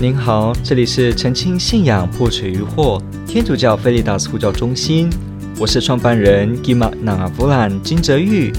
[0.00, 5.10] 您好，这里是澄清信仰破除疑惑天主教菲利达斯呼叫中心，
[5.58, 8.52] 我是创办人 Gima Navavulan 金泽玉。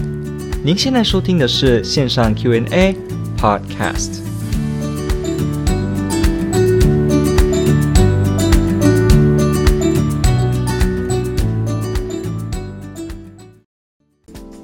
[0.65, 2.93] 您现在收听的是线上 Q&A
[3.37, 4.19] Podcast。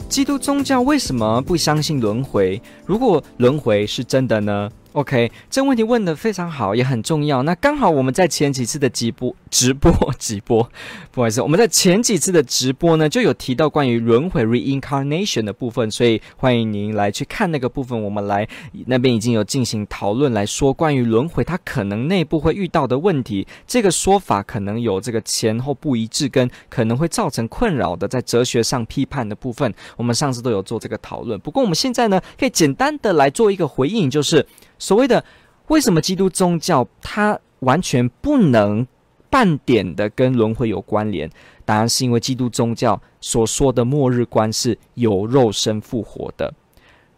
[0.10, 2.62] 基督宗教为什么不相信轮回？
[2.86, 7.44] 如果轮回是真的呢？OK，这个问题问得非常好，也很重要。
[7.44, 10.72] 那刚好我们在前几次的直播、直播、 直播，
[11.12, 18.02] 不好意思，我们在前几次的直播呢，就有提到关于轮回 （reincarnation） 的部分，所以欢迎您来去看那个部分。
[18.02, 18.48] 我们来
[18.88, 23.46] 那边已经有进行讨论，来说关于轮回它可能内部会遇到的问题。
[23.68, 31.38] 这个说法可能有这个前后不一致，跟可能会造成困扰的，在哲学上批判的部分，我们上次都有做这个讨论。
[31.42, 34.46] 不过我们现在呢，可以简单的来做一个回应，就是。
[34.78, 35.24] 所谓的
[35.68, 38.86] 为什么基督宗教它完全不能
[39.30, 41.30] 半点的跟轮回有关联？
[41.66, 46.54] 答案是因为基督宗教所说的末日观是有肉身复活的，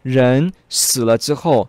[0.02, 1.68] 人死了之后。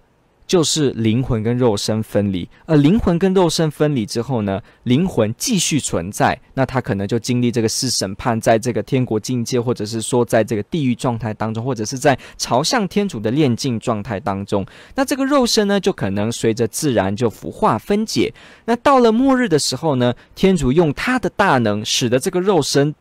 [0.50, 18.34] 就是灵魂跟肉身分离，而灵魂跟肉身分离之后呢，灵魂继续存在，那他可能就经历这个四审判，在这个天国境界，或者是说在这个地狱状态当中，或者是在朝向天主的炼净状态当中，那这个肉身呢，就可能随着自然就腐化分解。
[18.66, 22.96] 那到了末日的时候呢，天主用他的大能，使得这个肉身。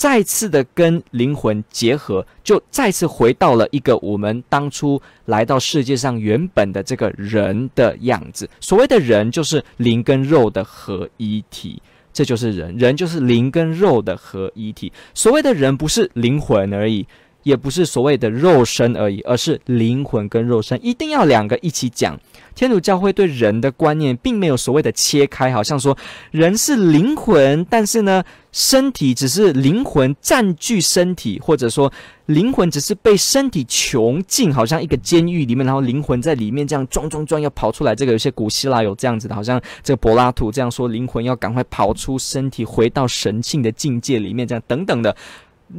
[0.00, 8.48] 再次的跟灵魂结合，就再次回到了一个我们当初来到世界上原本的这个人的样子。
[8.60, 11.82] 所谓的人，就是灵跟肉的合一体，
[12.14, 12.74] 这就是人。
[12.78, 14.90] 人就是灵跟肉的合一体。
[15.12, 17.06] 所谓的人，不是灵魂而已。
[17.42, 22.18] 也不是所谓的肉身而已，而是灵魂跟肉身一定要两个一起讲。
[22.54, 25.96] 天主教会对人的观念并没有所谓的切开，好像说
[26.30, 31.92] 人是灵魂，但是呢，身体只是灵魂占据身体，或者说
[32.26, 37.94] 灵魂只是被身体囚禁，好像一个监狱里面，然后灵魂在里面这样撞撞撞要跑出来。
[37.94, 45.16] 这个有些古希腊有这样子的，好像这个柏拉图这样说，灵魂要赶快跑出身体，回到神性的境界里面，这样等等的。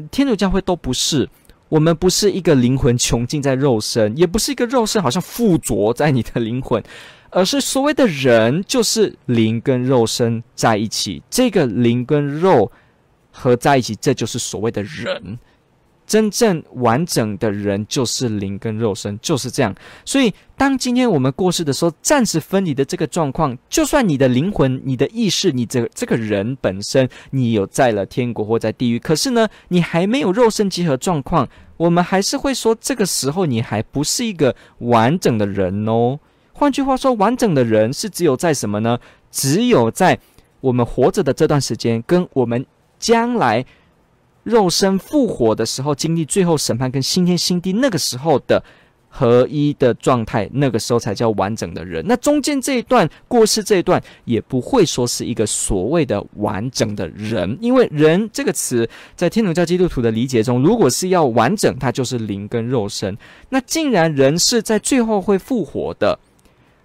[0.09, 1.29] 天主教会都不是。
[1.71, 6.83] 我们不是一个灵魂穷尽在肉身，也不是一个肉身好像附着在你的灵魂，
[7.29, 12.69] 而是所谓的人就是灵跟肉身在一起，这个灵跟肉
[13.31, 15.39] 合在一起，这就是所谓的人。
[16.11, 19.73] 真正完整的人就是灵跟肉身，就是这样。
[20.03, 36.19] 所以，当今天我们过世的时候，暂时分离的这个状况，就算你的灵魂、你的意识、你这这个人本身，你有在了天国或在地狱，可是呢，你还没有肉身结合状况，我们还是会说，这个时候你还不是一个完整的人哦。
[36.51, 38.99] 换句话说，完整的人是只有在什么呢？
[39.31, 40.19] 只有在
[40.59, 42.65] 我们活着的这段时间，跟我们
[42.99, 43.65] 将来。
[44.43, 48.63] 肉身复活的时候，经历最后审判跟新天新地那个时候的
[49.07, 52.03] 合一的状态，那个时候才叫完整的人。
[52.07, 63.17] 那中间这一段过世这一段，也不会说是一个所谓的完整的人，因为“人”这个词在天主教基督徒的理解中，如果是要完整，它就是灵跟肉身。
[63.49, 66.17] 那既然人是在最后会复活的，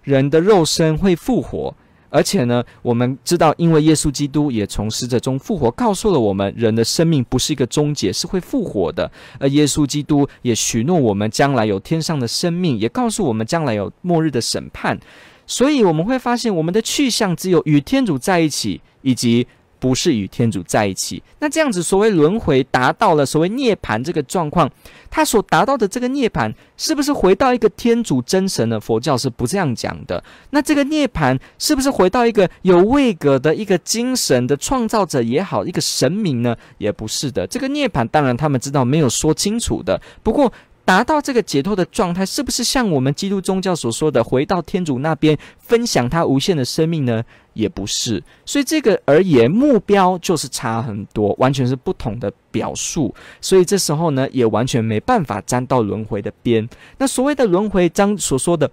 [0.03, 1.73] 人的肉身会复活。
[2.09, 9.11] 而且呢，我们知道，因为耶稣基督也从死者中复活，告诉了我们，人的生命不是一个终结，是会复活的。
[9.39, 14.99] 而耶稣基督也许诺我们将来有天上的生命，也告诉我们将来有末日的审判。
[15.45, 19.47] 所以我们会发现，我们的去向只有与天主在一起，以及。
[19.79, 24.69] 不是与天主在一起，那这样子所谓轮回达到了所谓涅槃这个状况，
[25.09, 28.79] 他所达到的这个涅槃是不是回到一个天主真神呢？
[28.79, 30.23] 佛教是不这样讲的。
[30.51, 36.55] 那这个涅槃是不是回到一个有位格的一个精神的创造者也好，一个神明呢？
[36.77, 37.45] 也不是的。
[37.47, 40.51] 这个涅槃当然他们知道没有说清楚的，不过。
[40.87, 47.21] 达到这个解脱的状态，是不是像我们基督宗教所说的回到天主那边分享他无限的生命呢？
[47.51, 48.23] 也不是。
[48.45, 53.13] 所以这个而言，目标就是差很多，完全是不同的表述。
[53.41, 56.65] 所以这时候呢，也完全没办法沾到轮回的边。
[56.97, 58.71] 那所谓的轮回，章所说的。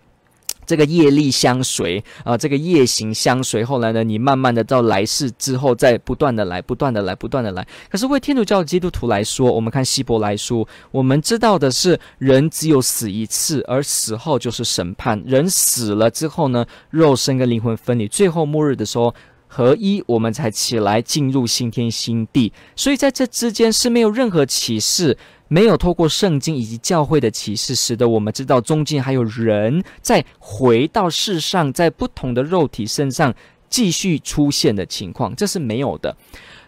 [0.66, 3.64] 这个业力相随啊，这个业行相随。
[3.64, 7.66] 后来呢，你慢慢的到来世之后，再不断的来，不断的来，不断的来。
[7.90, 15.22] 可是为天主教基督徒来说，我们看希伯来书，我们知道的是，人只有死一次，而死后就是审判。
[15.26, 19.14] 人死了之后呢，肉身跟灵魂分离，最后末日的时候
[19.46, 22.52] 合一，我们才起来进入新天新地。
[22.74, 25.16] 所以在这之间是没有任何启示。
[25.48, 33.34] 没有透过圣经以及教会的启示，使得我们知道中间还有人在回到世上，在不同的肉体身上
[33.68, 36.16] 继续出现的情况，这是没有的。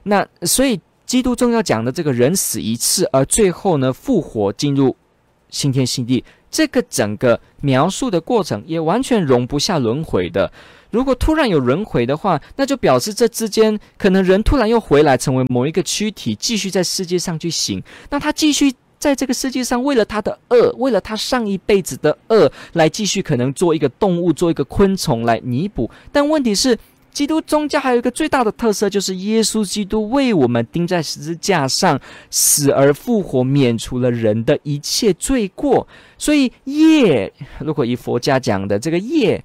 [0.04, 4.94] 那所以基督宗教讲的这个人死一次，而最后呢复活进入
[5.48, 10.52] 新天新地，这个整个描述的过程也完全容不下轮回的。
[10.96, 17.82] 如果突然有轮回的话，那就表示这之间可能人突然又回来，成为某一个躯体，继续在世界上去行。
[18.08, 25.90] 那他继续在这个世界上，为了他的恶，为了他上一辈子的恶，来继续可能做一个动物，做一个昆虫来弥补。
[26.10, 26.78] 但问题是，
[27.12, 32.00] 基督宗教还有一个最大的特色，就是耶稣基督为我们钉在十字架上，
[32.30, 35.86] 死而复活，免除了人的一切罪过。
[36.16, 39.44] 所以业，如果以佛家讲的这个业。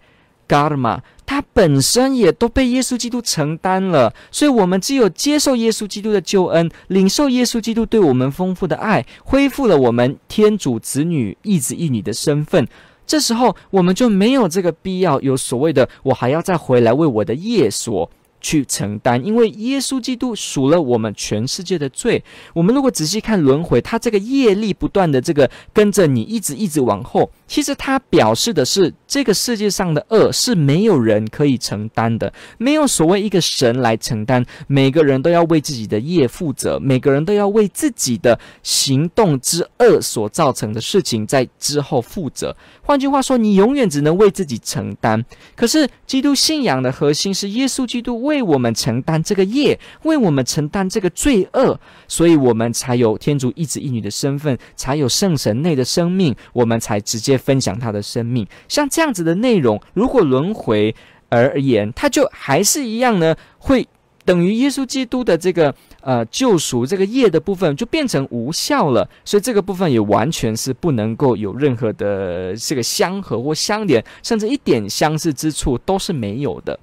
[0.51, 12.67] 嘎尔玛，他本身也都被耶稣基督承担了，所以我们只有接受耶稣基督的救恩，领受耶稣基督对我们丰富的爱，恢复了我们天主子女、一子一女的身份。
[13.07, 18.11] 这时候，我们就没有这个必要有所谓的，我还要再回来为我的业所。
[18.41, 22.21] 去承担，因为耶稣基督赎了我们全世界的罪。
[22.53, 42.55] 我们如果仔细看轮回，他这个业力不断的这个跟着你一直一直往后，其实它表示的是这个世界上的恶是没有人可以承担的，没有所谓一个神来承担，每个人都要为自己的业负责，每个人都要为自己的行动之恶所造成的事情在之后负责。
[42.81, 45.23] 换句话说，你永远只能为自己承担。
[45.55, 58.47] 可是基督信仰的核心是耶稣基督为为我们承担这个业，为我们承担这个罪恶，所以我们才有天主一子一女的身份，才有圣神内的生命，我们才直接分享他的生命。
[58.69, 60.95] 像这样子的内容，如果轮回
[61.27, 63.85] 而言，它就还是一样呢，会。
[64.23, 76.79] 等于耶稣基督的这个呃救赎这个业的部分就变成无效了，所以这个部分也完全是不能够有任何的这个相合或相连，甚至一点相似之处都是没有的。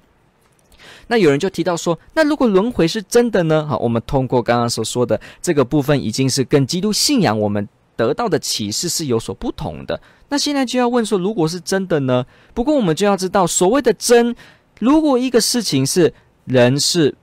[1.09, 3.67] 那有人就提到说，那如果轮回是真的呢？
[3.67, 7.67] 好，我们通过刚刚所说的这个部分，已经是跟基督信仰我们
[7.97, 9.99] 得到的启示是有所不同的。
[10.29, 12.25] 那现在就要问说，如果是真的呢？
[12.53, 14.33] 不过我们就要知道，所谓的真，
[14.79, 16.13] 如果一个事情是。
[16.45, 17.13] 人是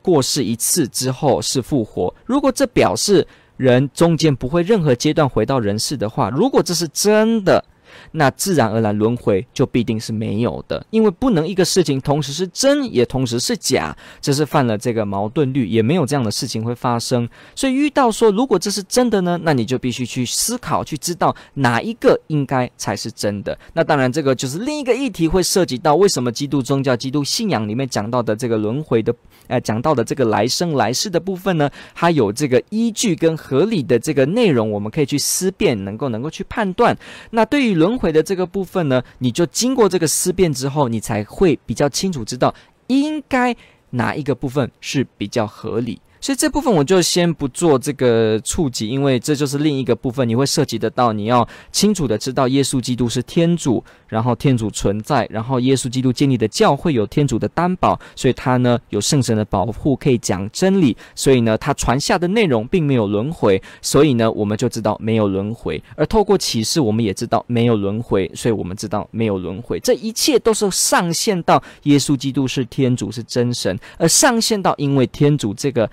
[0.00, 3.26] 过世一次之后是复活，如果这表示
[3.58, 7.62] 人中间不会任何阶段回到人世的话，如果这是真的。
[8.12, 17.28] 那自然而然轮回就必定是没有的，因为不能一个事情同时是真也同时是假，这是犯了这个矛盾律，也没有这样的事情会发生。
[17.54, 23.58] 所以遇到说如果这是真的呢， 那你就必须去思考，去知道哪一个应该才是真的。
[23.72, 29.14] 那当然这个就是另一个议题，会涉及到为什么基督宗教、基督信仰里面讲到的这个轮回的，
[29.46, 36.96] 呃，讲到的这个来生来世的部分呢，它有这个依据跟合理的这个内容，我们可以去思辨，能够能够去判断。
[37.30, 42.54] 那对于轮轮回的这个部分呢，你就经过这个思辨之后，你才会比较清楚知道
[42.88, 43.56] 应该
[43.90, 45.98] 哪一个部分是比较合理。
[46.20, 75.88] 所以这部分我就先不做这个触及，因为这就是另一个部分，你会涉及得到，你要清楚的知道耶稣基督是天主，然后天主存在，然后耶稣基督建立的教会有天主的担保，所以他呢有圣神的保护，可以讲真理，所以呢他传下的内容并没有轮回，所以呢我们就知道没有轮回，而透过启示我们也知道没有轮回，所以我们知道没有轮回，这一切都是上线到耶稣基督是天主是真神，而上线到因为天主这个。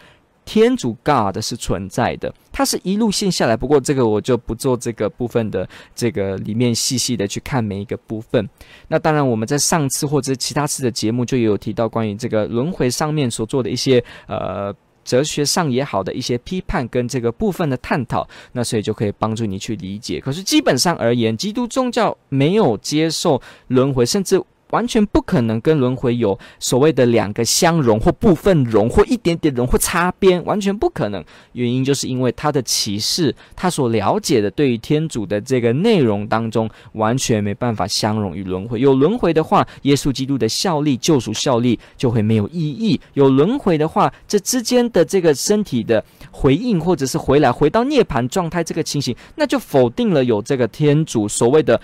[0.45, 3.57] 天主 God 是存在的，它是一路线下来。
[3.57, 8.47] 不过这个我就不做这个部分的这个里面细细的去看每一个部分。
[8.87, 14.73] 那当然，我们在上次或者其他次的节目就有提到关于这个轮回上面所做的一些呃
[15.03, 18.27] 哲学上也好的一些批判跟这个部分的探讨。
[18.53, 20.19] 那所以就可以帮助你去理解。
[20.19, 24.41] 可是基本上而言，基督宗教没有接受轮回，甚至。
[24.75, 31.24] 完全不可能跟轮回有所谓的两个相融或部分融或一点点融或擦边，完全不可能。
[31.53, 38.77] 原因就是因为他的启示，他所了解的对于天主的这个内容当中，完全没办法相融于轮回。
[38.82, 51.79] 有轮回的话，耶稣基督的效力、救赎效力就会没有意义；有轮回的话，这之间的这个身体的回应或者是回来回到涅槃状态这个情形，那就否定了有这个天主所谓的。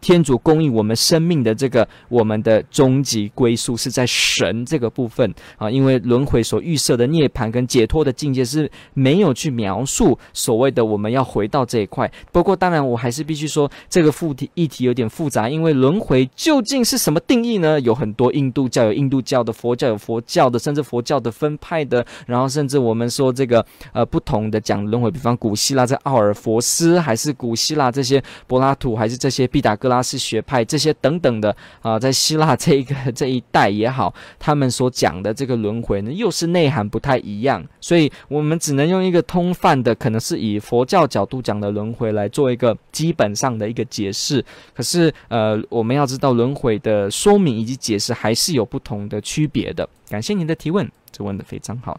[0.00, 12.10] 天主供应我们生命的这个我们的终极归宿是在神这个部分啊，因为轮回所预设的涅槃跟解脱的境界是没有去描述所谓的我们要回到这一块。
[12.30, 17.80] 不过，当然我还是必须说这个副题议题有点复杂，因为轮回究竟是什么定义呢？
[17.80, 30.02] 有很多印度教有印度教的，佛教有佛教的，甚至佛教的分派的，然后甚至我们说这个呃不同的讲轮回，比方古希腊在奥尔弗斯，还是古希腊这些柏拉图，还是这些毕达哥格拉。
[30.06, 44.44] 斯学派这些等等的啊，在希腊这一个这一带也好，他们所讲的这个轮回呢，又是内涵不太一样，所以我们只能用一个通泛的，可能是以佛教角度讲的轮回来做一个基本上的一个解释。
[44.72, 49.88] 可是呃，我们要知道轮回的说明以及解释还是有不同的区别的。
[50.08, 51.98] 感谢您的提问，这问的非常好。